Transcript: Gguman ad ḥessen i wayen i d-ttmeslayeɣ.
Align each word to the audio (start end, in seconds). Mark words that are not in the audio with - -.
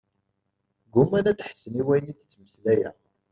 Gguman 0.93 1.25
ad 1.31 1.39
ḥessen 1.49 1.79
i 1.81 1.83
wayen 1.87 2.11
i 2.11 2.13
d-ttmeslayeɣ. 2.15 2.95